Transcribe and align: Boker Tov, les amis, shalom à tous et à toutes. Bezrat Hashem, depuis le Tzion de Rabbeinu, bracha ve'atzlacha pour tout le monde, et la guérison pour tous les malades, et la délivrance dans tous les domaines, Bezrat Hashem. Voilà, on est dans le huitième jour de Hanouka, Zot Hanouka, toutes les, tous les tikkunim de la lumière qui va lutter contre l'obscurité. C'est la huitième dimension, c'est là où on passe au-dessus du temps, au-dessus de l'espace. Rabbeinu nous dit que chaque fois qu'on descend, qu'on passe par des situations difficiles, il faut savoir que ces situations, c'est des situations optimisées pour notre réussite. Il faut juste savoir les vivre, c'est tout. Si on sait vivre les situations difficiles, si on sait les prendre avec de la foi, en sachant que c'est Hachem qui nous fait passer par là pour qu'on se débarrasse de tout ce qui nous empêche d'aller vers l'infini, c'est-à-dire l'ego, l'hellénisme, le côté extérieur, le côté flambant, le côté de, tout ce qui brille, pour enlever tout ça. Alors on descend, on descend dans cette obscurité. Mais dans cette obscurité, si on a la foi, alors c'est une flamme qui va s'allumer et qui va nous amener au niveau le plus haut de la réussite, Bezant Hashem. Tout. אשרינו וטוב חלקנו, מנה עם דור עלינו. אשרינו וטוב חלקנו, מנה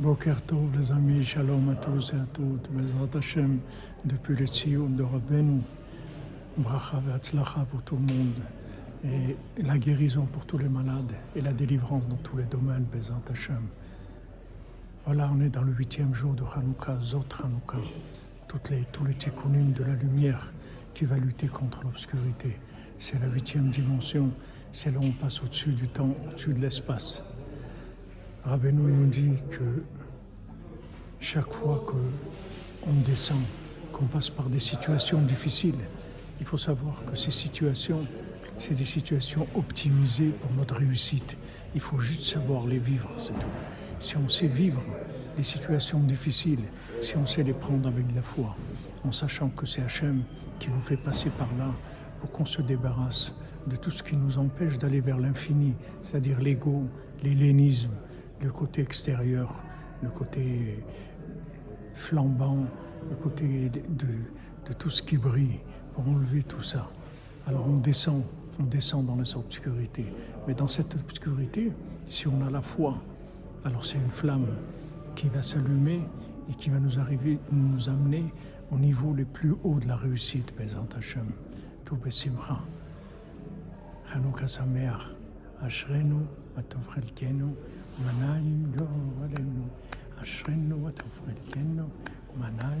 Boker 0.00 0.40
Tov, 0.46 0.78
les 0.78 0.92
amis, 0.92 1.24
shalom 1.24 1.70
à 1.70 1.74
tous 1.74 2.12
et 2.12 2.16
à 2.16 2.26
toutes. 2.32 2.70
Bezrat 2.70 3.18
Hashem, 3.18 3.58
depuis 4.04 4.36
le 4.36 4.46
Tzion 4.46 4.88
de 4.88 5.02
Rabbeinu, 5.02 5.60
bracha 6.56 7.00
ve'atzlacha 7.00 7.66
pour 7.68 7.82
tout 7.82 7.96
le 7.96 8.14
monde, 8.14 8.40
et 9.04 9.36
la 9.60 9.76
guérison 9.76 10.24
pour 10.26 10.46
tous 10.46 10.56
les 10.56 10.68
malades, 10.68 11.12
et 11.34 11.40
la 11.40 11.52
délivrance 11.52 12.06
dans 12.08 12.16
tous 12.18 12.36
les 12.36 12.44
domaines, 12.44 12.84
Bezrat 12.84 13.22
Hashem. 13.28 13.62
Voilà, 15.04 15.28
on 15.34 15.40
est 15.40 15.50
dans 15.50 15.62
le 15.62 15.72
huitième 15.72 16.14
jour 16.14 16.32
de 16.34 16.44
Hanouka, 16.44 16.96
Zot 17.02 17.24
Hanouka, 17.42 17.78
toutes 18.46 18.70
les, 18.70 18.84
tous 18.92 19.04
les 19.04 19.14
tikkunim 19.14 19.72
de 19.72 19.82
la 19.82 19.94
lumière 19.94 20.52
qui 20.94 21.06
va 21.06 21.16
lutter 21.16 21.48
contre 21.48 21.82
l'obscurité. 21.82 22.56
C'est 23.00 23.20
la 23.20 23.26
huitième 23.26 23.70
dimension, 23.70 24.30
c'est 24.70 24.92
là 24.92 25.00
où 25.00 25.06
on 25.06 25.10
passe 25.10 25.42
au-dessus 25.42 25.72
du 25.72 25.88
temps, 25.88 26.14
au-dessus 26.28 26.54
de 26.54 26.60
l'espace. 26.60 27.24
Rabbeinu 28.48 28.80
nous 28.80 29.06
dit 29.08 29.34
que 29.50 29.82
chaque 31.20 31.52
fois 31.52 31.84
qu'on 31.86 32.92
descend, 33.06 33.42
qu'on 33.92 34.06
passe 34.06 34.30
par 34.30 34.48
des 34.48 34.58
situations 34.58 35.20
difficiles, 35.20 35.78
il 36.40 36.46
faut 36.46 36.56
savoir 36.56 37.04
que 37.04 37.14
ces 37.14 37.30
situations, 37.30 38.06
c'est 38.56 38.74
des 38.74 38.86
situations 38.86 39.46
optimisées 39.54 40.30
pour 40.40 40.50
notre 40.52 40.76
réussite. 40.76 41.36
Il 41.74 41.82
faut 41.82 41.98
juste 41.98 42.22
savoir 42.22 42.66
les 42.66 42.78
vivre, 42.78 43.10
c'est 43.18 43.38
tout. 43.38 43.54
Si 44.00 44.16
on 44.16 44.30
sait 44.30 44.46
vivre 44.46 44.80
les 45.36 45.44
situations 45.44 46.00
difficiles, 46.00 46.64
si 47.02 47.18
on 47.18 47.26
sait 47.26 47.42
les 47.42 47.52
prendre 47.52 47.86
avec 47.86 48.06
de 48.06 48.14
la 48.14 48.22
foi, 48.22 48.56
en 49.04 49.12
sachant 49.12 49.50
que 49.50 49.66
c'est 49.66 49.82
Hachem 49.82 50.22
qui 50.58 50.70
nous 50.70 50.80
fait 50.80 50.96
passer 50.96 51.28
par 51.28 51.54
là 51.58 51.68
pour 52.18 52.30
qu'on 52.30 52.46
se 52.46 52.62
débarrasse 52.62 53.34
de 53.66 53.76
tout 53.76 53.90
ce 53.90 54.02
qui 54.02 54.16
nous 54.16 54.38
empêche 54.38 54.78
d'aller 54.78 55.02
vers 55.02 55.18
l'infini, 55.18 55.74
c'est-à-dire 56.02 56.40
l'ego, 56.40 56.84
l'hellénisme, 57.22 57.90
le 58.40 58.50
côté 58.50 58.82
extérieur, 58.82 59.52
le 60.02 60.10
côté 60.10 60.84
flambant, 61.94 62.66
le 63.08 63.16
côté 63.16 63.70
de, 63.70 64.74
tout 64.78 64.90
ce 64.90 65.02
qui 65.02 65.16
brille, 65.16 65.60
pour 65.94 66.08
enlever 66.08 66.42
tout 66.42 66.62
ça. 66.62 66.88
Alors 67.46 67.66
on 67.66 67.78
descend, 67.78 68.24
on 68.60 68.64
descend 68.64 69.06
dans 69.06 69.24
cette 69.24 69.36
obscurité. 69.36 70.06
Mais 70.46 70.54
dans 70.54 70.68
cette 70.68 70.94
obscurité, 70.94 71.72
si 72.06 72.28
on 72.28 72.46
a 72.46 72.50
la 72.50 72.62
foi, 72.62 72.98
alors 73.64 73.84
c'est 73.84 73.98
une 73.98 74.10
flamme 74.10 74.46
qui 75.14 75.28
va 75.28 75.42
s'allumer 75.42 76.00
et 76.50 76.54
qui 76.54 76.70
va 76.70 76.78
nous 76.78 77.88
amener 77.88 78.32
au 78.70 78.78
niveau 78.78 79.12
le 79.12 79.24
plus 79.24 79.54
haut 79.62 79.80
de 79.80 79.88
la 79.88 79.96
réussite, 79.96 80.54
Bezant 80.56 80.88
Hashem. 80.96 81.26
Tout. 81.84 81.96
אשרינו 85.66 86.20
וטוב 86.58 86.86
חלקנו, 86.88 87.54
מנה 88.04 88.36
עם 88.36 88.64
דור 88.76 88.88
עלינו. 89.24 89.68
אשרינו 90.22 90.84
וטוב 90.84 91.10
חלקנו, 91.26 91.88
מנה 92.36 92.74